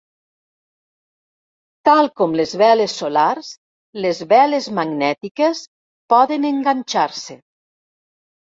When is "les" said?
2.39-2.55, 4.07-4.23